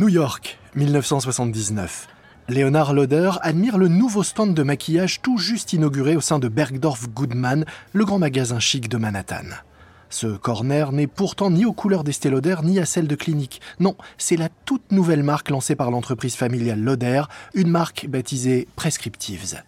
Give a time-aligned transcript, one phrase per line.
[0.00, 2.08] New York, 1979.
[2.48, 7.06] Leonard Lauder admire le nouveau stand de maquillage tout juste inauguré au sein de Bergdorf
[7.10, 9.44] Goodman, le grand magasin chic de Manhattan.
[10.08, 13.60] Ce corner n'est pourtant ni aux couleurs d'Estée Lauder ni à celles de Clinique.
[13.78, 19.62] Non, c'est la toute nouvelle marque lancée par l'entreprise familiale Lauder, une marque baptisée Prescriptives.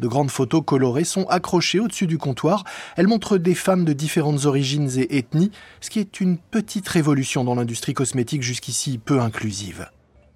[0.00, 2.64] De grandes photos colorées sont accrochées au-dessus du comptoir.
[2.96, 7.44] Elles montrent des femmes de différentes origines et ethnies, ce qui est une petite révolution
[7.44, 9.88] dans l'industrie cosmétique jusqu'ici peu inclusive.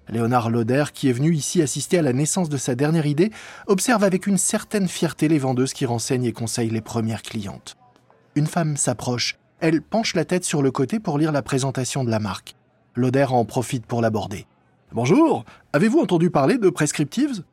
[0.09, 3.31] Léonard Lauder, qui est venu ici assister à la naissance de sa dernière idée,
[3.67, 7.77] observe avec une certaine fierté les vendeuses qui renseignent et conseillent les premières clientes.
[8.35, 9.37] Une femme s'approche.
[9.59, 12.55] Elle penche la tête sur le côté pour lire la présentation de la marque.
[12.95, 14.47] Lauder en profite pour l'aborder.
[14.91, 17.43] Bonjour, avez-vous entendu parler de Prescriptives?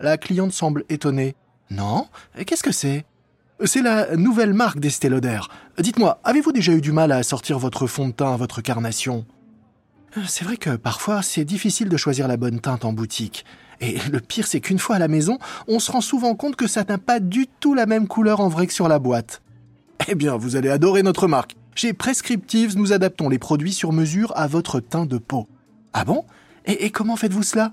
[0.00, 1.34] La cliente semble étonnée.
[1.70, 2.06] Non?
[2.46, 3.04] Qu'est-ce que c'est?
[3.64, 5.40] C'est la nouvelle marque d'Estée Lauder.
[5.78, 9.24] Dites-moi, avez-vous déjà eu du mal à sortir votre fond de teint à votre carnation?
[10.26, 13.44] C'est vrai que parfois c'est difficile de choisir la bonne teinte en boutique.
[13.80, 16.66] Et le pire, c'est qu'une fois à la maison, on se rend souvent compte que
[16.66, 19.42] ça n'a pas du tout la même couleur en vrai que sur la boîte.
[20.08, 21.56] Eh bien, vous allez adorer notre marque.
[21.74, 25.48] Chez Prescriptives, nous adaptons les produits sur mesure à votre teint de peau.
[25.92, 26.24] Ah bon?
[26.66, 27.72] Et comment faites-vous cela?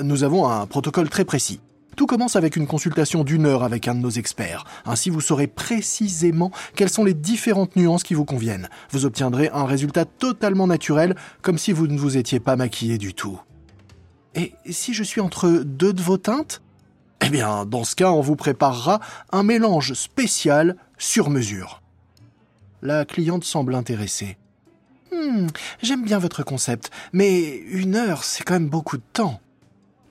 [0.00, 1.60] Nous avons un protocole très précis.
[1.96, 4.64] Tout commence avec une consultation d'une heure avec un de nos experts.
[4.86, 8.68] Ainsi, vous saurez précisément quelles sont les différentes nuances qui vous conviennent.
[8.90, 13.12] Vous obtiendrez un résultat totalement naturel, comme si vous ne vous étiez pas maquillé du
[13.12, 13.38] tout.
[14.34, 16.62] Et si je suis entre deux de vos teintes?
[17.24, 21.82] Eh bien, dans ce cas, on vous préparera un mélange spécial sur mesure.
[22.80, 24.38] La cliente semble intéressée.
[25.12, 25.46] Hmm,
[25.82, 29.40] j'aime bien votre concept, mais une heure, c'est quand même beaucoup de temps.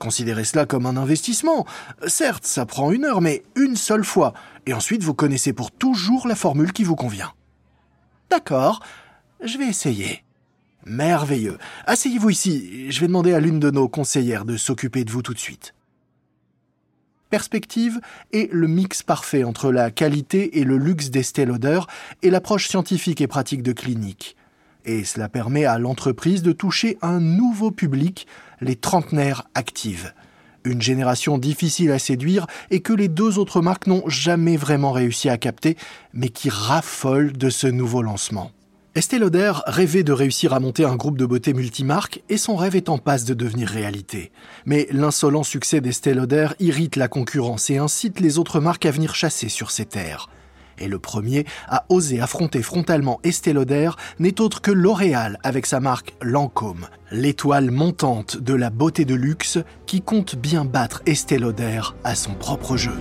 [0.02, 1.68] Considérez cela comme un investissement.
[2.08, 4.34] Certes, ça prend une heure, mais une seule fois.
[4.66, 7.34] Et ensuite, vous connaissez pour toujours la formule qui vous convient.
[8.32, 8.82] D'accord,
[9.44, 10.24] je vais essayer.
[10.88, 11.60] Merveilleux.
[11.86, 12.92] Asseyez-vous ici.
[12.92, 15.76] Je vais demander à l'une de nos conseillères de s'occuper de vous tout de suite.
[17.30, 18.02] Perspective
[18.34, 21.82] est le mix parfait entre la qualité et le luxe d'Estée Lauder
[22.24, 24.36] et l'approche scientifique et pratique de clinique.
[24.84, 28.26] Et cela permet à l'entreprise de toucher un nouveau public
[28.62, 30.14] les trentenaires actives.
[30.64, 35.28] Une génération difficile à séduire et que les deux autres marques n'ont jamais vraiment réussi
[35.30, 35.76] à capter,
[36.14, 38.52] mais qui raffole de ce nouveau lancement.
[38.94, 42.76] Estée Lauder rêvait de réussir à monter un groupe de beauté multimarque et son rêve
[42.76, 44.32] est en passe de devenir réalité.
[44.66, 49.16] Mais l'insolent succès d'Estée Lauder irrite la concurrence et incite les autres marques à venir
[49.16, 50.28] chasser sur ses terres.
[50.82, 53.54] Et le premier à oser affronter frontalement Estée
[54.20, 59.60] n'est autre que L'Oréal avec sa marque Lancôme, l'étoile montante de la beauté de luxe
[59.86, 61.40] qui compte bien battre Estée
[62.04, 62.98] à son propre jeu.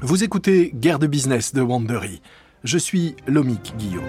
[0.00, 2.20] Vous écoutez Guerre de business de Wandery.
[2.64, 4.02] Je suis Lomik Guillot.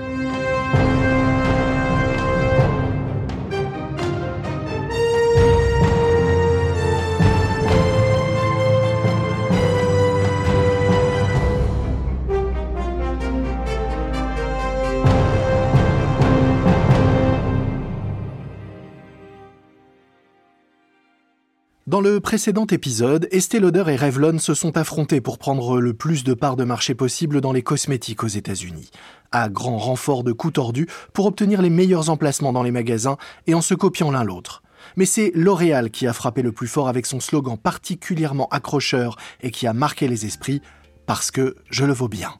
[21.97, 26.23] Dans le précédent épisode, Estée Lauder et Revlon se sont affrontés pour prendre le plus
[26.23, 28.91] de parts de marché possible dans les cosmétiques aux États-Unis,
[29.31, 33.55] à grand renfort de coups tordus pour obtenir les meilleurs emplacements dans les magasins et
[33.55, 34.61] en se copiant l'un l'autre.
[34.95, 39.49] Mais c'est L'Oréal qui a frappé le plus fort avec son slogan particulièrement accrocheur et
[39.49, 40.61] qui a marqué les esprits
[41.07, 42.35] parce que je le vaux bien.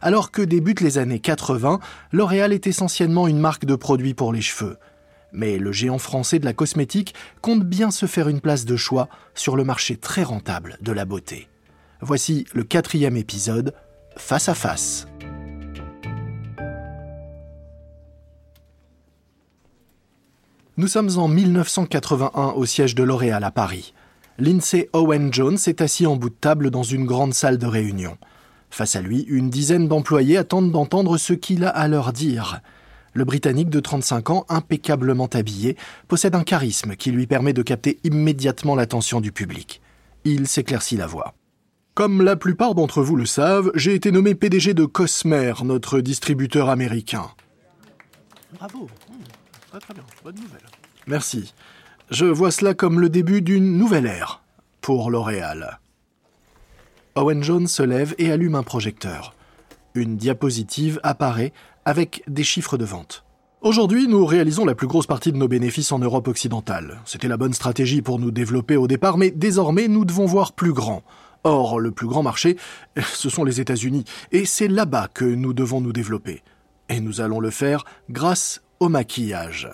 [0.00, 1.78] Alors que débutent les années 80,
[2.12, 4.78] L'Oréal est essentiellement une marque de produits pour les cheveux.
[5.32, 9.08] Mais le géant français de la cosmétique compte bien se faire une place de choix
[9.34, 11.48] sur le marché très rentable de la beauté.
[12.00, 13.74] Voici le quatrième épisode,
[14.16, 15.06] Face à face.
[20.76, 23.94] Nous sommes en 1981 au siège de L'Oréal à Paris.
[24.38, 28.16] Lindsay Owen Jones est assis en bout de table dans une grande salle de réunion.
[28.70, 32.60] Face à lui, une dizaine d'employés attendent d'entendre ce qu'il a à leur dire.
[33.18, 35.76] Le Britannique de 35 ans, impeccablement habillé,
[36.06, 39.82] possède un charisme qui lui permet de capter immédiatement l'attention du public.
[40.24, 41.34] Il s'éclaircit la voix.
[41.94, 46.68] Comme la plupart d'entre vous le savent, j'ai été nommé PDG de Cosmer, notre distributeur
[46.68, 47.32] américain.
[48.56, 48.88] Bravo.
[49.70, 50.04] Très très bien.
[50.22, 50.66] Bonne nouvelle.
[51.08, 51.54] Merci.
[52.12, 54.44] Je vois cela comme le début d'une nouvelle ère
[54.80, 55.80] pour L'Oréal.
[57.16, 59.34] Owen Jones se lève et allume un projecteur.
[59.94, 61.52] Une diapositive apparaît
[61.88, 63.24] avec des chiffres de vente.
[63.62, 67.00] Aujourd'hui, nous réalisons la plus grosse partie de nos bénéfices en Europe occidentale.
[67.06, 70.74] C'était la bonne stratégie pour nous développer au départ, mais désormais, nous devons voir plus
[70.74, 71.02] grand.
[71.44, 72.58] Or, le plus grand marché,
[73.14, 76.42] ce sont les États-Unis, et c'est là-bas que nous devons nous développer.
[76.90, 79.70] Et nous allons le faire grâce au maquillage.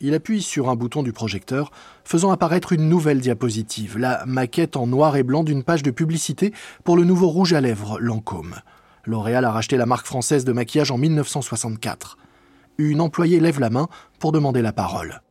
[0.00, 1.70] Il appuie sur un bouton du projecteur,
[2.02, 6.54] faisant apparaître une nouvelle diapositive, la maquette en noir et blanc d'une page de publicité
[6.82, 8.54] pour le nouveau rouge à lèvres Lancôme.
[9.06, 12.18] L'Oréal a racheté la marque française de maquillage en 1964.
[12.78, 13.88] Une employée lève la main
[14.18, 15.22] pour demander la parole.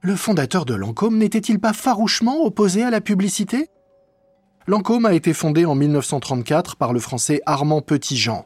[0.00, 3.68] Le fondateur de Lancôme n'était-il pas farouchement opposé à la publicité?
[4.66, 8.44] Lancôme a été fondé en 1934 par le français Armand Petitjean.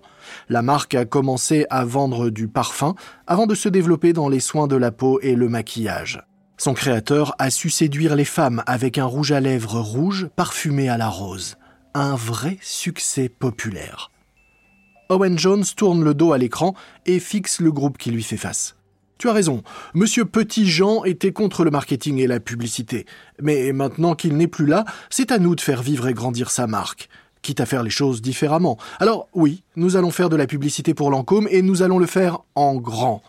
[0.48, 2.94] La marque a commencé à vendre du parfum
[3.26, 6.22] avant de se développer dans les soins de la peau et le maquillage.
[6.58, 10.96] Son créateur a su séduire les femmes avec un rouge à lèvres rouge parfumé à
[10.96, 11.56] la rose.
[11.92, 14.11] Un vrai succès populaire.
[15.08, 16.74] Owen Jones tourne le dos à l'écran
[17.06, 18.76] et fixe le groupe qui lui fait face.
[19.18, 19.62] Tu as raison,
[19.94, 23.06] Monsieur Petit-Jean était contre le marketing et la publicité.
[23.40, 26.66] Mais maintenant qu'il n'est plus là, c'est à nous de faire vivre et grandir sa
[26.66, 27.08] marque.
[27.40, 28.78] Quitte à faire les choses différemment.
[28.98, 32.38] Alors oui, nous allons faire de la publicité pour Lancôme et nous allons le faire
[32.54, 33.22] en grand.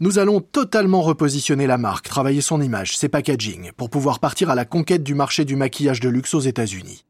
[0.00, 4.54] Nous allons totalement repositionner la marque, travailler son image, ses packaging, pour pouvoir partir à
[4.54, 7.04] la conquête du marché du maquillage de luxe aux États-Unis.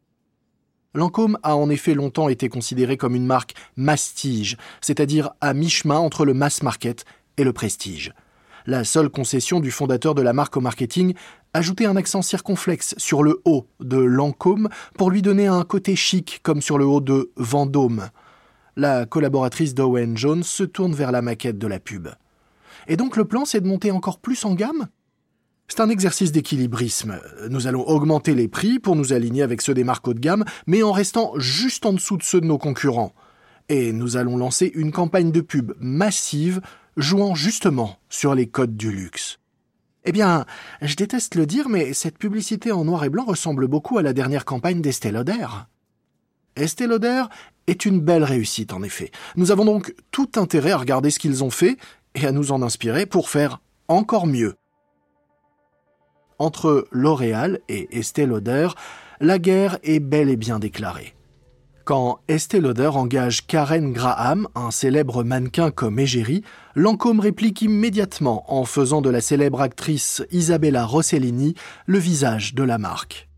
[0.95, 6.25] Lancôme a en effet longtemps été considéré comme une marque mastige, c'est-à-dire à mi-chemin entre
[6.25, 7.05] le mass market
[7.37, 8.13] et le prestige.
[8.67, 11.15] La seule concession du fondateur de la marque au marketing,
[11.53, 16.41] ajouter un accent circonflexe sur le haut de Lancôme pour lui donner un côté chic
[16.43, 18.09] comme sur le haut de Vendôme.
[18.77, 22.09] La collaboratrice d'Owen Jones se tourne vers la maquette de la pub.
[22.87, 24.87] Et donc le plan, c'est de monter encore plus en gamme?
[25.69, 27.19] C'est un exercice d'équilibrisme.
[27.49, 30.45] Nous allons augmenter les prix pour nous aligner avec ceux des marques haut de gamme,
[30.67, 33.15] mais en restant juste en dessous de ceux de nos concurrents.
[33.69, 36.61] Et nous allons lancer une campagne de pub massive
[36.97, 39.39] jouant justement sur les codes du luxe.
[40.05, 40.45] Eh bien,
[40.83, 44.13] je déteste le dire, mais cette publicité en noir et blanc ressemble beaucoup à la
[44.13, 45.47] dernière campagne d'Estée Lauder.
[46.57, 47.25] Estée Lauder
[47.67, 49.11] est une belle réussite, en effet.
[49.37, 51.79] Nous avons donc tout intérêt à regarder ce qu'ils ont fait
[52.15, 54.55] et à nous en inspirer pour faire encore mieux.
[56.45, 58.69] Entre L'Oréal et Estée Lauder,
[59.19, 61.15] la guerre est bel et bien déclarée.
[61.87, 66.43] Quand Estée Lauder engage Karen Graham, un célèbre mannequin comme égérie,
[66.75, 71.55] Lancôme réplique immédiatement en faisant de la célèbre actrice Isabella Rossellini
[71.87, 73.31] le visage de la marque.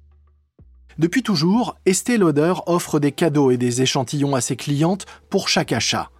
[0.98, 5.70] Depuis toujours, Estée Lauder offre des cadeaux et des échantillons à ses clientes pour chaque
[5.70, 6.10] achat.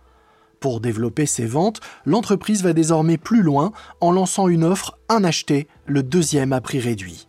[0.60, 5.68] Pour développer ses ventes, l'entreprise va désormais plus loin en lançant une offre un acheté,
[5.86, 7.28] le deuxième à prix réduit.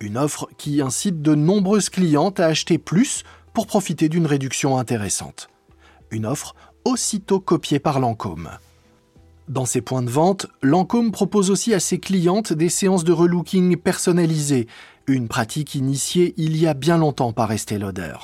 [0.00, 5.48] Une offre qui incite de nombreuses clientes à acheter plus pour profiter d'une réduction intéressante.
[6.10, 6.54] Une offre
[6.84, 8.50] aussitôt copiée par Lancôme.
[9.48, 13.76] Dans ses points de vente, Lancôme propose aussi à ses clientes des séances de relooking
[13.76, 14.68] personnalisées,
[15.06, 18.14] une pratique initiée il y a bien longtemps par Estée Lauder.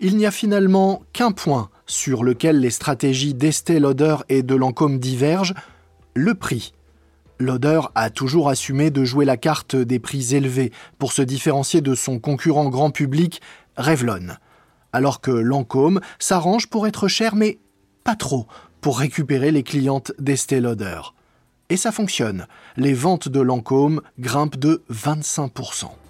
[0.00, 4.98] Il n'y a finalement qu'un point sur lequel les stratégies d'Estée Lauder et de Lancôme
[4.98, 5.54] divergent,
[6.14, 6.72] le prix.
[7.38, 11.94] Lauder a toujours assumé de jouer la carte des prix élevés pour se différencier de
[11.94, 13.40] son concurrent grand public,
[13.76, 14.34] Revlon.
[14.92, 17.58] Alors que Lancôme s'arrange pour être cher, mais
[18.04, 18.46] pas trop,
[18.80, 21.00] pour récupérer les clientes d'Estée Lauder.
[21.70, 22.46] Et ça fonctionne.
[22.76, 25.86] Les ventes de Lancôme grimpent de 25%.«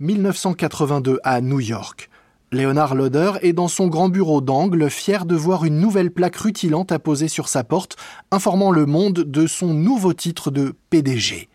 [0.00, 2.08] 1982 à New York.
[2.52, 6.90] Léonard Lauder est dans son grand bureau d'angle, fier de voir une nouvelle plaque rutilante
[6.90, 7.96] apposée sur sa porte,
[8.30, 11.50] informant le monde de son nouveau titre de PDG.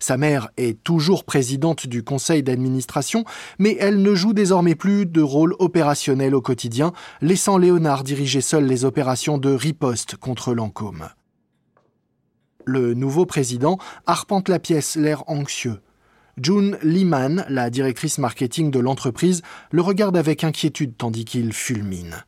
[0.00, 3.24] Sa mère est toujours présidente du conseil d'administration,
[3.58, 6.92] mais elle ne joue désormais plus de rôle opérationnel au quotidien,
[7.22, 11.08] laissant Léonard diriger seul les opérations de riposte contre Lancôme.
[12.66, 15.80] Le nouveau président arpente la pièce, l'air anxieux.
[16.40, 22.24] June Lehman, la directrice marketing de l'entreprise, le regarde avec inquiétude tandis qu'il fulmine.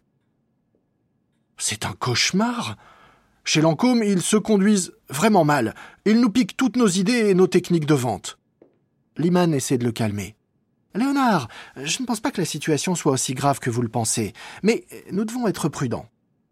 [1.56, 2.76] C'est un cauchemar.
[3.44, 5.74] Chez Lancôme, ils se conduisent vraiment mal.
[6.04, 8.38] Ils nous piquent toutes nos idées et nos techniques de vente.
[9.16, 10.34] Lehman essaie de le calmer.
[10.94, 14.32] Léonard, je ne pense pas que la situation soit aussi grave que vous le pensez,
[14.62, 16.06] mais nous devons être prudents.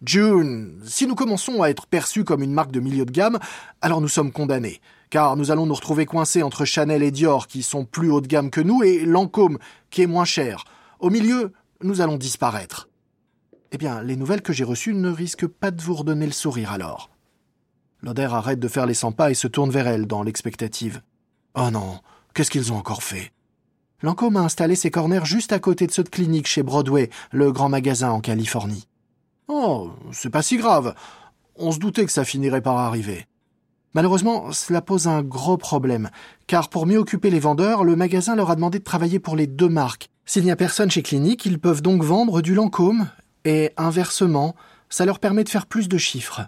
[0.04, 3.40] June, si nous commençons à être perçus comme une marque de milieu de gamme,
[3.80, 7.62] alors nous sommes condamnés car nous allons nous retrouver coincés entre Chanel et Dior qui
[7.62, 9.58] sont plus haut de gamme que nous et Lancôme
[9.90, 10.64] qui est moins cher.
[11.00, 12.88] Au milieu, nous allons disparaître.
[13.72, 16.72] Eh bien, les nouvelles que j'ai reçues ne risquent pas de vous redonner le sourire
[16.72, 17.10] alors.
[18.02, 21.02] Loder arrête de faire les 100 pas et se tourne vers elle dans l'expectative.
[21.54, 22.00] Oh non,
[22.34, 23.32] qu'est-ce qu'ils ont encore fait?
[24.00, 27.50] Lancôme a installé ses corners juste à côté de ceux de clinique chez Broadway, le
[27.50, 28.86] grand magasin en Californie.
[29.48, 30.94] Oh, c'est pas si grave.
[31.56, 33.26] On se doutait que ça finirait par arriver.
[33.95, 36.11] Malheureusement, cela pose un gros problème,
[36.47, 39.47] car pour mieux occuper les vendeurs, le magasin leur a demandé de travailler pour les
[39.47, 40.11] deux marques.
[40.26, 43.09] S'il n'y a personne chez Clinique, ils peuvent donc vendre du Lancôme,
[43.45, 44.54] et inversement,
[44.90, 46.42] ça leur permet de faire plus de chiffres.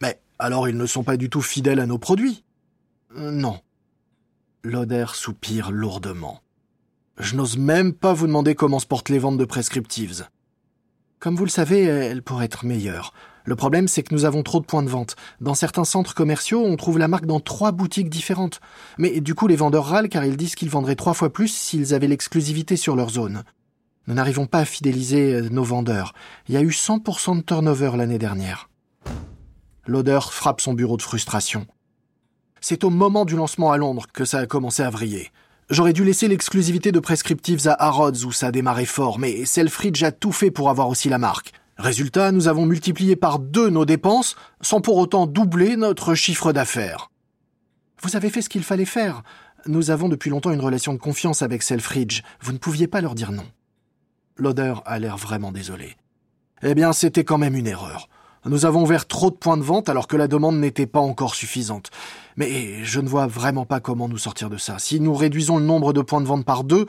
[0.00, 2.44] Mais alors ils ne sont pas du tout fidèles à nos produits
[3.16, 3.60] euh, Non.
[4.62, 6.40] Loder soupire lourdement.
[7.18, 10.26] Je n'ose même pas vous demander comment se portent les ventes de prescriptives.
[11.18, 13.12] Comme vous le savez, elles pourraient être meilleures.
[13.48, 15.16] Le problème, c'est que nous avons trop de points de vente.
[15.40, 18.60] Dans certains centres commerciaux, on trouve la marque dans trois boutiques différentes.
[18.98, 21.94] Mais du coup, les vendeurs râlent car ils disent qu'ils vendraient trois fois plus s'ils
[21.94, 23.44] avaient l'exclusivité sur leur zone.
[24.06, 26.12] Nous n'arrivons pas à fidéliser euh, nos vendeurs.
[26.46, 28.68] Il y a eu 100% de turnover l'année dernière.
[29.86, 31.66] L'odeur frappe son bureau de frustration.
[32.60, 35.30] C'est au moment du lancement à Londres que ça a commencé à vriller.
[35.70, 40.02] J'aurais dû laisser l'exclusivité de Prescriptives à Harrods où ça a démarré fort, mais Selfridge
[40.02, 41.54] a tout fait pour avoir aussi la marque.
[41.78, 47.12] Résultat, nous avons multiplié par deux nos dépenses sans pour autant doubler notre chiffre d'affaires.
[48.02, 49.22] Vous avez fait ce qu'il fallait faire.
[49.66, 52.22] Nous avons depuis longtemps une relation de confiance avec Selfridge.
[52.40, 53.46] Vous ne pouviez pas leur dire non.
[54.36, 55.96] L'odeur a l'air vraiment désolé.
[56.62, 58.08] Eh bien, c'était quand même une erreur.
[58.48, 61.34] Nous avons ouvert trop de points de vente alors que la demande n'était pas encore
[61.34, 61.90] suffisante.
[62.36, 64.78] Mais je ne vois vraiment pas comment nous sortir de ça.
[64.78, 66.86] Si nous réduisons le nombre de points de vente par deux,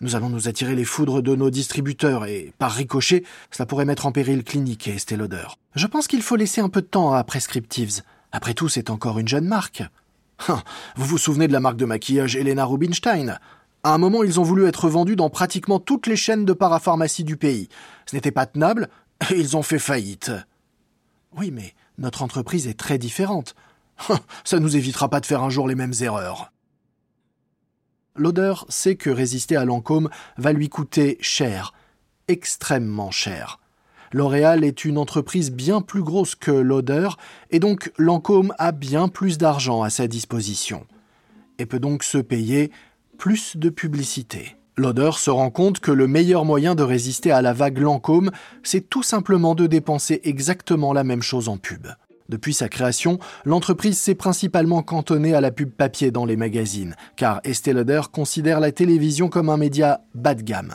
[0.00, 4.06] nous allons nous attirer les foudres de nos distributeurs et, par ricochet, cela pourrait mettre
[4.06, 5.18] en péril Clinique et Estée.
[5.74, 8.02] Je pense qu'il faut laisser un peu de temps à Prescriptives.
[8.32, 9.82] Après tout, c'est encore une jeune marque.
[10.48, 10.62] Hein,
[10.96, 13.38] vous vous souvenez de la marque de maquillage Elena Rubinstein?
[13.84, 17.24] À un moment, ils ont voulu être vendus dans pratiquement toutes les chaînes de parapharmacie
[17.24, 17.68] du pays.
[18.06, 18.88] Ce n'était pas tenable,
[19.30, 20.32] et ils ont fait faillite.
[21.36, 23.54] Oui, mais notre entreprise est très différente.
[24.44, 26.52] Ça nous évitera pas de faire un jour les mêmes erreurs.
[28.14, 31.72] L'odeur sait que résister à Lancôme va lui coûter cher,
[32.28, 33.58] extrêmement cher.
[34.12, 37.16] L'Oréal est une entreprise bien plus grosse que l'odeur,
[37.50, 40.86] et donc Lancôme a bien plus d'argent à sa disposition,
[41.58, 42.70] et peut donc se payer
[43.16, 44.56] plus de publicité.
[44.76, 48.30] L'odeur se rend compte que le meilleur moyen de résister à la vague Lancôme,
[48.62, 51.88] c'est tout simplement de dépenser exactement la même chose en pub.
[52.30, 57.42] Depuis sa création, l'entreprise s'est principalement cantonnée à la pub papier dans les magazines, car
[57.44, 60.74] Estée Lauder considère la télévision comme un média bas de gamme.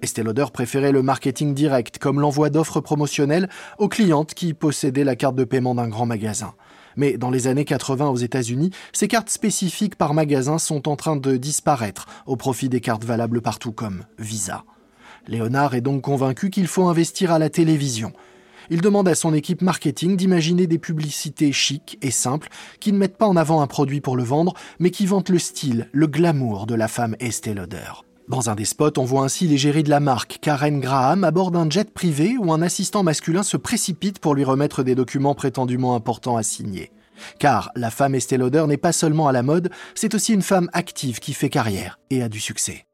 [0.00, 5.16] Estée Lauder préférait le marketing direct, comme l'envoi d'offres promotionnelles aux clientes qui possédaient la
[5.16, 6.54] carte de paiement d'un grand magasin.
[6.96, 11.16] Mais dans les années 80 aux États-Unis, ces cartes spécifiques par magasin sont en train
[11.16, 14.64] de disparaître au profit des cartes valables partout comme Visa.
[15.26, 18.12] Léonard est donc convaincu qu'il faut investir à la télévision.
[18.70, 23.18] Il demande à son équipe marketing d'imaginer des publicités chic et simples qui ne mettent
[23.18, 26.66] pas en avant un produit pour le vendre, mais qui vantent le style, le glamour
[26.66, 28.09] de la femme Estée Lauder.
[28.30, 31.50] Dans un des spots, on voit ainsi l'égérie de la marque, Karen Graham, à bord
[31.50, 35.96] d'un jet privé où un assistant masculin se précipite pour lui remettre des documents prétendument
[35.96, 36.92] importants à signer.
[37.40, 40.70] Car la femme Estée Lauder n'est pas seulement à la mode, c'est aussi une femme
[40.74, 42.86] active qui fait carrière et a du succès.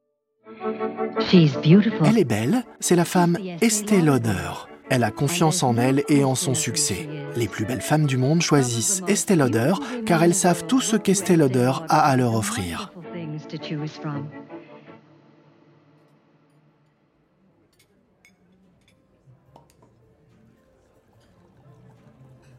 [2.02, 4.52] Elle est belle, c'est la femme Estée Lauder.
[4.88, 7.11] Elle a confiance en elle et en son succès.
[7.37, 9.75] Les plus belles femmes du monde choisissent Estée Lauder
[10.07, 12.90] car elles savent tout ce qu'Estée Lauder a à leur offrir.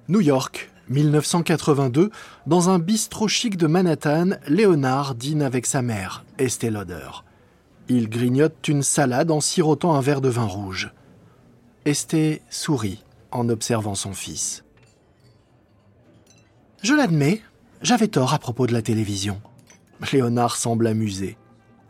[0.10, 2.12] New York, 1982,
[2.46, 7.10] dans un bistrot chic de Manhattan, Léonard dîne avec sa mère, Estée Lauder.
[7.90, 10.94] Il grignote une salade en sirotant un verre de vin rouge.
[11.84, 14.64] Estée sourit en observant son fils.
[16.84, 17.42] Je l'admets,
[17.82, 19.42] j'avais tort à propos de la télévision.
[20.14, 21.38] Léonard semble amusé.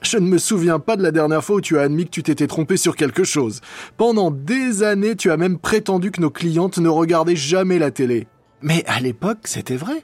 [0.02, 2.24] Je ne me souviens pas de la dernière fois où tu as admis que tu
[2.24, 3.62] t'étais trompé sur quelque chose.
[3.98, 8.28] Pendant des années, tu as même prétendu que nos clientes ne regardaient jamais la télé.
[8.62, 10.04] Mais à l'époque, c'était vrai.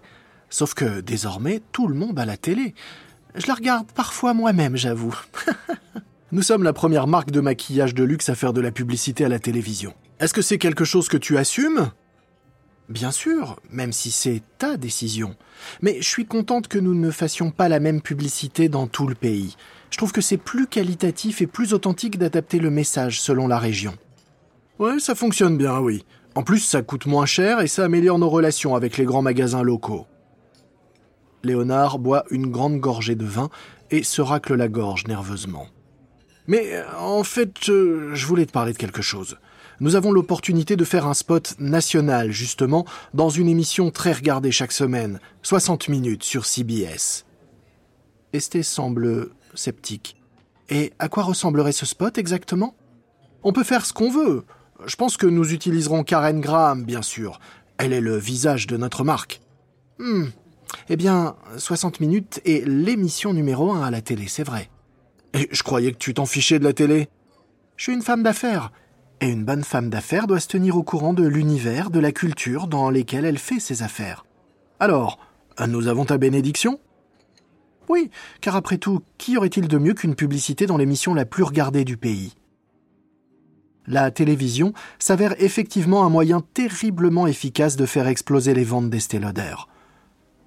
[0.49, 2.73] Sauf que désormais, tout le monde a la télé.
[3.35, 5.15] Je la regarde parfois moi-même, j'avoue.
[6.31, 9.29] Nous sommes la première marque de maquillage de luxe à faire de la publicité à
[9.29, 9.93] la télévision.
[10.19, 11.91] Est-ce que c'est quelque chose que tu assumes?
[12.89, 15.35] Bien sûr, même si c'est ta décision.
[15.81, 19.15] Mais je suis contente que nous ne fassions pas la même publicité dans tout le
[19.15, 19.55] pays.
[19.93, 23.93] Je trouve que c'est plus qualitatif et plus authentique d'adapter le message selon la région.
[24.79, 26.03] Ouais, ça fonctionne bien, oui.
[26.33, 29.61] En plus, ça coûte moins cher et ça améliore nos relations avec les grands magasins
[29.61, 30.07] locaux.
[31.43, 33.51] Léonard boit une grande gorgée de vin
[33.91, 35.67] et se racle la gorge nerveusement.
[36.47, 39.37] Mais euh, en fait, euh, je voulais te parler de quelque chose.
[39.79, 42.83] Nous avons l'opportunité de faire un spot national, justement,
[43.13, 47.25] dans une émission très regardée chaque semaine, 60 minutes sur CBS.
[48.33, 50.15] Esté semble sceptique.
[50.69, 52.75] Et à quoi ressemblerait ce spot exactement?
[53.43, 54.45] On peut faire ce qu'on veut.
[54.85, 57.39] Je pense que nous utiliserons Karen Graham, bien sûr.
[57.77, 59.41] Elle est le visage de notre marque.
[59.99, 60.25] Hmm,
[60.89, 64.69] Eh bien, 60 minutes est l'émission numéro 1 à la télé, c'est vrai.
[65.33, 67.09] Et je croyais que tu t'en fichais de la télé.
[67.77, 68.71] Je suis une femme d'affaires.
[69.21, 72.67] Et une bonne femme d'affaires doit se tenir au courant de l'univers, de la culture
[72.67, 74.25] dans lesquelles elle fait ses affaires.
[74.79, 75.19] Alors,
[75.67, 76.79] nous avons ta bénédiction?
[77.89, 78.09] Oui,
[78.41, 81.97] car après tout, qui aurait-il de mieux qu'une publicité dans l'émission la plus regardée du
[81.97, 82.33] pays?
[83.85, 89.19] La télévision s'avère effectivement un moyen terriblement efficace de faire exploser les ventes d'Estée.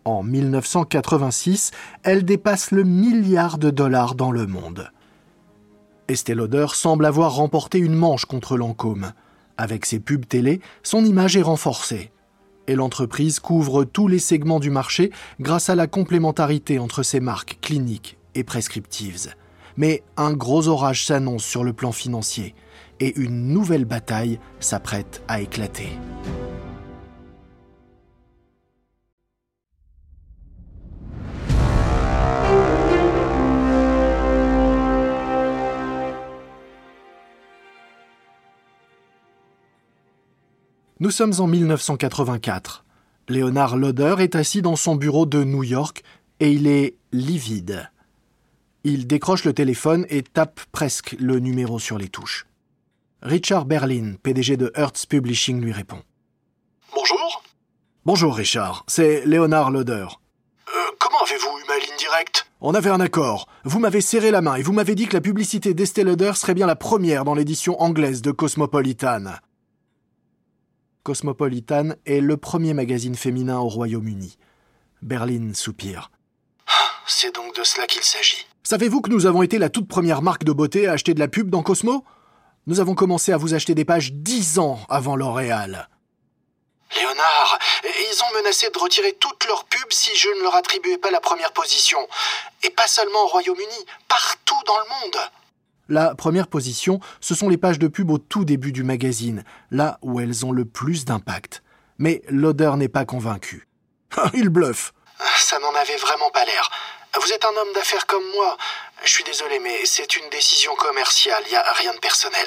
[0.06, 4.90] En 1986, elle dépasse le milliard de dollars dans le monde.
[6.08, 9.12] Estée Lauder semble avoir remporté une manche contre Lancôme.
[9.58, 12.12] Avec ses pubs télé, son image est renforcée.
[12.68, 17.58] Et l'entreprise couvre tous les segments du marché grâce à la complémentarité entre ses marques
[17.60, 19.34] cliniques et prescriptives.
[19.76, 22.54] Mais un gros orage s'annonce sur le plan financier
[23.00, 25.90] et une nouvelle bataille s'apprête à éclater.
[41.06, 42.84] Nous sommes en 1984.
[43.28, 46.02] Léonard Loder est assis dans son bureau de New York
[46.40, 47.88] et il est livide.
[48.82, 52.48] Il décroche le téléphone et tape presque le numéro sur les touches.
[53.22, 56.02] Richard Berlin, PDG de Hertz Publishing, lui répond.
[56.92, 57.44] Bonjour
[58.04, 60.08] Bonjour Richard, c'est Léonard Loder.
[60.10, 62.48] Euh, comment avez-vous eu ma ligne directe?
[62.60, 63.46] On avait un accord.
[63.62, 66.54] Vous m'avez serré la main et vous m'avez dit que la publicité d'Estée Lauder serait
[66.54, 69.36] bien la première dans l'édition anglaise de Cosmopolitan.
[71.06, 74.36] Cosmopolitan est le premier magazine féminin au Royaume-Uni.
[75.02, 76.10] Berlin soupire.
[77.06, 78.44] C'est donc de cela qu'il s'agit.
[78.64, 81.28] Savez-vous que nous avons été la toute première marque de beauté à acheter de la
[81.28, 82.02] pub dans Cosmo?
[82.66, 85.88] Nous avons commencé à vous acheter des pages dix ans avant L'Oréal.
[86.96, 91.12] Léonard, ils ont menacé de retirer toutes leurs pubs si je ne leur attribuais pas
[91.12, 92.00] la première position.
[92.64, 95.30] Et pas seulement au Royaume-Uni, partout dans le monde.
[95.88, 99.98] La première position, ce sont les pages de pub au tout début du magazine, là
[100.02, 101.62] où elles ont le plus d'impact.
[101.98, 103.68] Mais l'odeur n'est pas convaincu.
[104.34, 104.92] Il bluffe.
[105.36, 106.70] Ça n'en avait vraiment pas l'air.
[107.22, 108.56] Vous êtes un homme d'affaires comme moi.
[109.04, 112.46] Je suis désolé, mais c'est une décision commerciale, il n'y a rien de personnel.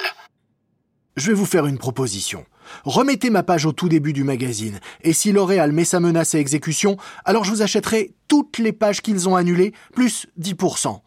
[1.16, 2.44] Je vais vous faire une proposition.
[2.84, 6.38] Remettez ma page au tout début du magazine, et si L'Oréal met sa menace à
[6.38, 11.00] exécution, alors je vous achèterai toutes les pages qu'ils ont annulées, plus 10%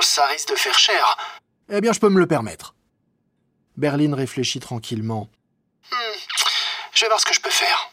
[0.00, 1.16] ça risque de faire cher.
[1.70, 2.74] Eh bien, je peux me le permettre.
[3.76, 5.28] Berlin réfléchit tranquillement.
[5.90, 6.18] Hmm,
[6.92, 7.92] je vais voir ce que je peux faire.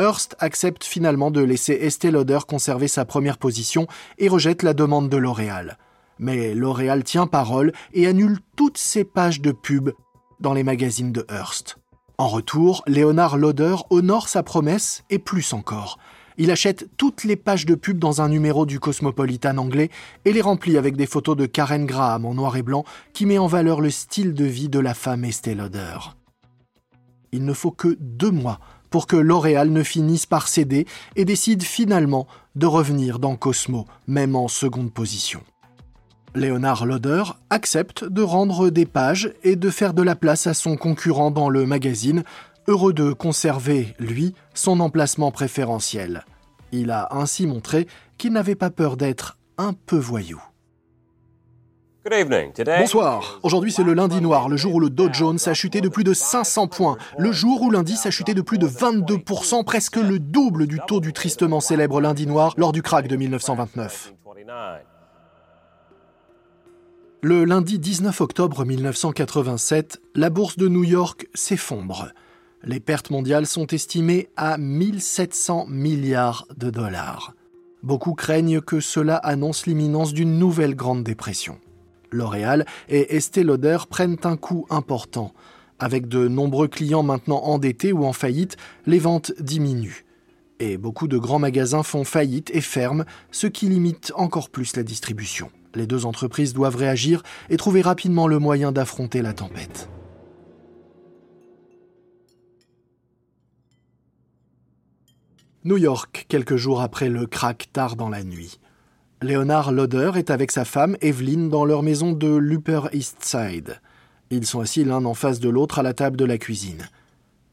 [0.00, 5.08] Hearst accepte finalement de laisser Estée Lauder conserver sa première position et rejette la demande
[5.08, 5.78] de L'Oréal.
[6.18, 9.90] Mais L'Oréal tient parole et annule toutes ses pages de pub
[10.38, 11.78] dans les magazines de Hearst.
[12.16, 15.98] En retour, Léonard Lauder honore sa promesse et plus encore.
[16.40, 19.90] Il achète toutes les pages de pub dans un numéro du Cosmopolitan anglais
[20.24, 23.38] et les remplit avec des photos de Karen Graham en noir et blanc qui met
[23.38, 25.98] en valeur le style de vie de la femme Estée Lauder.
[27.32, 31.64] Il ne faut que deux mois pour que L'Oréal ne finisse par céder et décide
[31.64, 35.42] finalement de revenir dans Cosmo, même en seconde position.
[36.34, 40.76] Léonard Lauder accepte de rendre des pages et de faire de la place à son
[40.76, 42.22] concurrent dans le magazine,
[42.68, 46.24] heureux de conserver, lui, son emplacement préférentiel.
[46.70, 50.40] Il a ainsi montré qu'il n'avait pas peur d'être un peu voyou.
[52.78, 53.40] Bonsoir.
[53.42, 56.04] Aujourd'hui, c'est le lundi noir, le jour où le Dow Jones a chuté de plus
[56.04, 60.18] de 500 points, le jour où l'indice a chuté de plus de 22%, presque le
[60.18, 64.14] double du taux du tristement célèbre lundi noir lors du krach de 1929.
[67.20, 72.12] Le lundi 19 octobre 1987, la bourse de New York s'effondre.
[72.64, 77.34] Les pertes mondiales sont estimées à 1700 milliards de dollars.
[77.82, 81.58] Beaucoup craignent que cela annonce l'imminence d'une nouvelle grande dépression.
[82.10, 85.32] L'Oréal et Estée Lauder prennent un coup important.
[85.78, 90.04] Avec de nombreux clients maintenant endettés ou en faillite, les ventes diminuent.
[90.58, 94.82] Et beaucoup de grands magasins font faillite et ferment, ce qui limite encore plus la
[94.82, 95.50] distribution.
[95.76, 99.88] Les deux entreprises doivent réagir et trouver rapidement le moyen d'affronter la tempête.
[105.68, 108.58] New York, quelques jours après le crack tard dans la nuit.
[109.20, 113.78] Léonard Lauder est avec sa femme Evelyn dans leur maison de l'Upper East Side.
[114.30, 116.88] Ils sont assis l'un en face de l'autre à la table de la cuisine.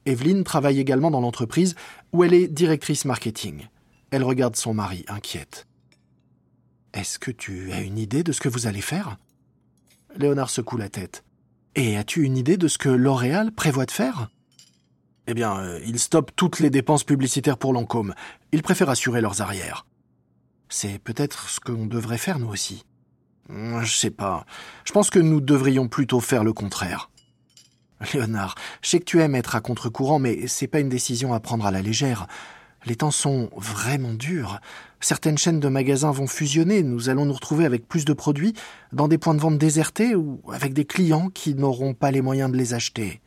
[0.05, 1.75] Evelyn travaille également dans l'entreprise
[2.13, 3.67] où elle est directrice marketing.
[4.11, 5.67] Elle regarde son mari inquiète.
[6.93, 9.17] Est-ce que tu as une idée de ce que vous allez faire?
[10.15, 11.25] Léonard secoue la tête.
[11.75, 14.29] Et as-tu une idée de ce que L'Oréal prévoit de faire?
[15.27, 18.13] Eh bien, euh, ils stoppent toutes les dépenses publicitaires pour Lancôme.
[18.51, 19.85] Ils préfèrent assurer leurs arrières.
[20.69, 22.85] C'est peut-être ce qu'on devrait faire nous aussi.
[23.49, 24.45] Je sais pas.
[24.83, 27.11] Je pense que nous devrions plutôt faire le contraire.
[28.13, 31.39] Léonard, je sais que tu aimes être à contre-courant, mais c'est pas une décision à
[31.39, 32.27] prendre à la légère.
[32.85, 34.59] Les temps sont vraiment durs.
[34.99, 36.83] Certaines chaînes de magasins vont fusionner.
[36.83, 38.53] Nous allons nous retrouver avec plus de produits
[38.91, 42.51] dans des points de vente désertés ou avec des clients qui n'auront pas les moyens
[42.51, 43.21] de les acheter.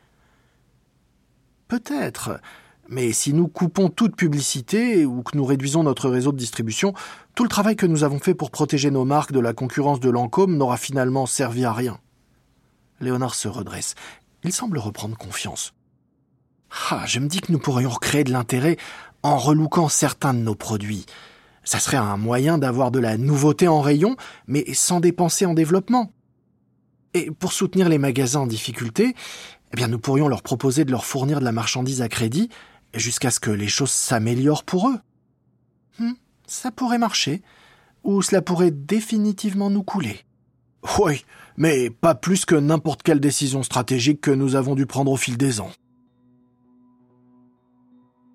[1.69, 2.41] Peut-être.
[2.89, 6.95] Mais si nous coupons toute publicité ou que nous réduisons notre réseau de distribution,
[7.35, 10.09] tout le travail que nous avons fait pour protéger nos marques de la concurrence de
[10.09, 11.99] Lancôme n'aura finalement servi à rien.
[13.01, 13.95] Léonard se redresse.
[14.43, 15.75] Il semble reprendre confiance.
[16.91, 18.79] Ah, je me dis que nous pourrions recréer de l'intérêt
[19.23, 21.05] en relouquant certains de nos produits.
[21.65, 26.13] Ça serait un moyen d'avoir de la nouveauté en rayon, mais sans dépenser en développement.
[27.15, 29.15] Et pour soutenir les magasins en difficulté,
[29.73, 32.49] eh bien, nous pourrions leur proposer de leur fournir de la marchandise à crédit
[32.95, 34.99] jusqu'à ce que les choses s'améliorent pour eux.
[35.99, 36.15] Hmm,
[36.47, 37.43] ça pourrait marcher,
[38.05, 40.21] ou cela pourrait définitivement nous couler.
[40.99, 41.25] Oui,
[41.57, 45.37] mais pas plus que n'importe quelle décision stratégique que nous avons dû prendre au fil
[45.37, 45.73] des ans.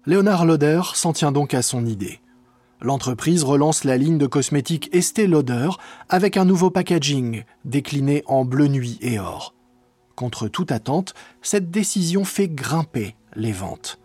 [0.06, 2.20] Léonard Lauder s'en tient donc à son idée.
[2.82, 5.70] L'entreprise relance la ligne de cosmétiques Estée Lauder
[6.10, 9.56] avec un nouveau packaging décliné en bleu nuit et or.
[10.16, 14.00] Contre toute attente, cette décision fait grimper les ventes.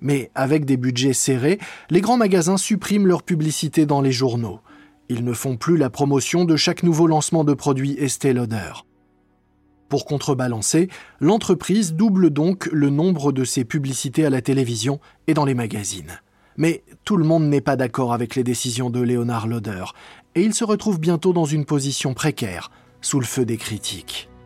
[0.00, 1.58] Mais avec des budgets serrés,
[1.90, 4.60] les grands magasins suppriment leur publicité dans les journaux.
[5.08, 8.72] Ils ne font plus la promotion de chaque nouveau lancement de produits Estée Lauder.
[9.88, 10.88] Pour contrebalancer,
[11.18, 16.20] l'entreprise double donc le nombre de ses publicités à la télévision et dans les magazines.
[16.56, 19.84] Mais tout le monde n'est pas d'accord avec les décisions de Léonard Lauder,
[20.34, 24.28] et il se retrouve bientôt dans une position précaire, sous le feu des critiques.«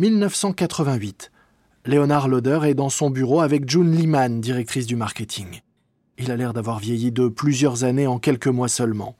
[0.00, 1.30] 1988.
[1.84, 5.60] Léonard Lauder est dans son bureau avec June Lehman, directrice du marketing.
[6.16, 9.14] Il a l'air d'avoir vieilli de plusieurs années en quelques mois seulement.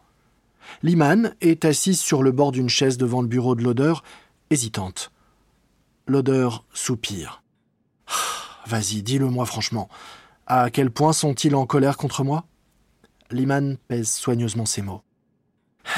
[0.83, 4.03] Liman est assise sur le bord d'une chaise devant le bureau de l'odeur,
[4.49, 5.13] hésitante.
[6.07, 7.43] L'odeur soupire.
[8.07, 9.91] Ah, vas-y, dis-le-moi franchement.
[10.47, 12.47] À quel point sont-ils en colère contre moi?
[13.31, 15.03] Liman pèse soigneusement ses mots.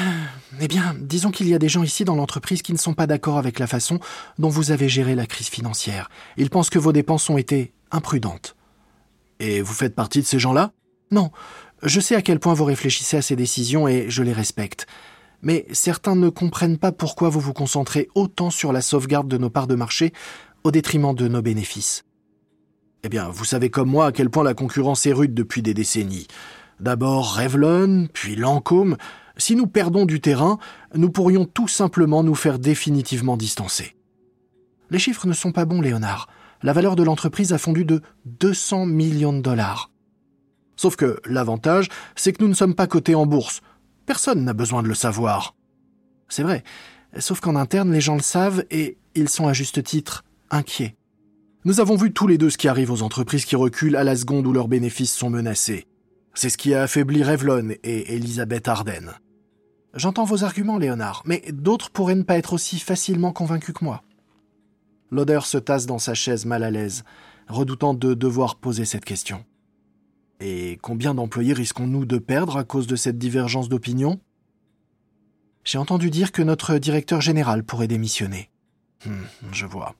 [0.61, 3.07] Eh bien, disons qu'il y a des gens ici dans l'entreprise qui ne sont pas
[3.07, 3.99] d'accord avec la façon
[4.37, 6.09] dont vous avez géré la crise financière.
[6.37, 8.55] Ils pensent que vos dépenses ont été imprudentes.
[9.39, 10.71] Et vous faites partie de ces gens-là?
[11.11, 11.31] Non,
[11.81, 14.85] je sais à quel point vous réfléchissez à ces décisions et je les respecte.
[15.41, 19.49] Mais certains ne comprennent pas pourquoi vous vous concentrez autant sur la sauvegarde de nos
[19.49, 20.13] parts de marché
[20.63, 22.05] au détriment de nos bénéfices.
[23.03, 25.73] Eh bien, vous savez comme moi à quel point la concurrence est rude depuis des
[25.73, 26.27] décennies.
[26.79, 28.95] D'abord Revlon, puis Lancôme.
[29.37, 30.59] Si nous perdons du terrain,
[30.93, 33.95] nous pourrions tout simplement nous faire définitivement distancer.
[34.91, 36.27] Les chiffres ne sont pas bons, Léonard.
[36.61, 39.89] La valeur de l'entreprise a fondu de 200 millions de dollars.
[40.75, 43.61] Sauf que l'avantage, c'est que nous ne sommes pas cotés en bourse.
[44.05, 45.55] Personne n'a besoin de le savoir.
[46.29, 46.63] C'est vrai,
[47.17, 50.95] sauf qu'en interne, les gens le savent et ils sont à juste titre inquiets.
[51.65, 54.15] Nous avons vu tous les deux ce qui arrive aux entreprises qui reculent à la
[54.15, 55.87] seconde où leurs bénéfices sont menacés.
[56.33, 59.13] C'est ce qui a affaibli Revlon et Elisabeth Arden.
[59.93, 64.03] J'entends vos arguments, Léonard, mais d'autres pourraient ne pas être aussi facilement convaincus que moi.
[65.11, 67.03] L'odeur se tasse dans sa chaise mal à l'aise,
[67.47, 69.45] redoutant de devoir poser cette question.
[70.39, 74.19] Et combien d'employés risquons-nous de perdre à cause de cette divergence d'opinion?
[75.63, 78.49] J'ai entendu dire que notre directeur général pourrait démissionner.
[79.05, 79.95] Hum, je vois.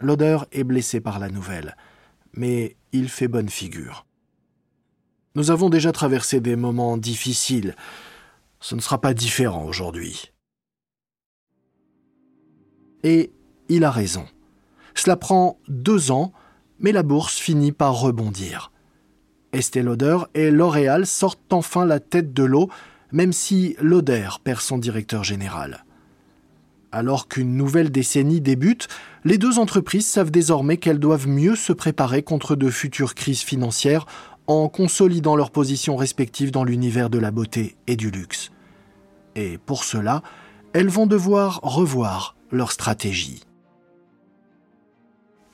[0.00, 1.76] L'odeur est blessé par la nouvelle,
[2.32, 4.06] mais il fait bonne figure.
[5.34, 7.74] Nous avons déjà traversé des moments difficiles.
[8.60, 10.32] Ce ne sera pas différent aujourd'hui.
[13.04, 13.30] Et
[13.68, 14.26] il a raison.
[14.94, 16.32] Cela prend deux ans,
[16.80, 18.72] mais la bourse finit par rebondir.
[19.52, 22.68] Estée Lauder et L'Oréal sortent enfin la tête de l'eau,
[23.12, 25.84] même si Lauder perd son directeur général.
[26.90, 28.88] Alors qu'une nouvelle décennie débute,
[29.24, 34.06] les deux entreprises savent désormais qu'elles doivent mieux se préparer contre de futures crises financières
[34.48, 38.50] en consolidant leurs positions respectives dans l'univers de la beauté et du luxe.
[39.36, 40.22] Et pour cela,
[40.72, 43.42] elles vont devoir revoir leur stratégie.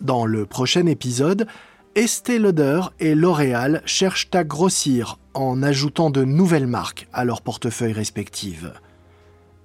[0.01, 1.47] Dans le prochain épisode,
[1.97, 7.93] Estée Lauder et L'Oréal cherchent à grossir en ajoutant de nouvelles marques à leur portefeuille
[7.93, 8.75] respective.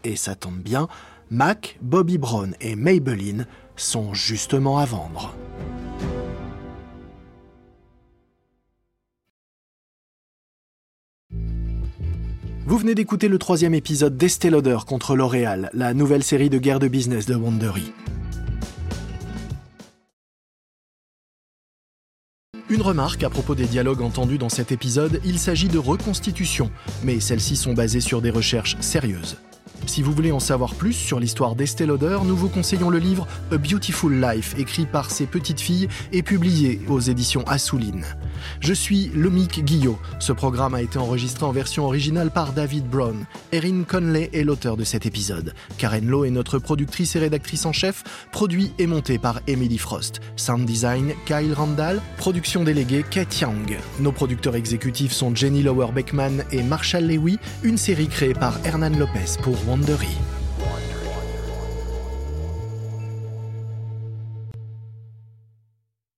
[0.04, 0.88] Et ça tombe bien,
[1.30, 5.36] MAC, Bobby Brown et Maybelline sont justement à vendre.
[12.70, 16.78] Vous venez d'écouter le troisième épisode d'Estée Lauder contre L'Oréal, la nouvelle série de guerre
[16.78, 17.92] de business de Wandery.
[22.70, 26.70] Une remarque à propos des dialogues entendus dans cet épisode, il s'agit de reconstitutions,
[27.04, 29.38] mais celles-ci sont basées sur des recherches sérieuses.
[29.86, 33.28] Si vous voulez en savoir plus sur l'histoire d'Estée Lauder, nous vous conseillons le livre
[33.52, 38.06] A Beautiful Life, écrit par ses petites filles et publié aux éditions Assouline.
[38.60, 40.00] Je suis Lomic Guillot.
[40.20, 43.26] Ce programme a été enregistré en version originale par David Brown.
[43.52, 45.54] Erin Conley est l'auteur de cet épisode.
[45.78, 48.04] Karen Lowe est notre productrice et rédactrice en chef.
[48.32, 50.22] Produit et monté par Emily Frost.
[50.36, 52.02] Sound design, Kyle Randall.
[52.18, 53.78] Production déléguée, Kate Young.
[54.00, 57.40] Nos producteurs exécutifs sont Jenny Lower Beckman et Marshall Lewy.
[57.64, 60.39] Une série créée par Hernan Lopez pour Wondery.